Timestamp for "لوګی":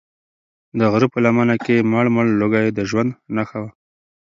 2.41-2.67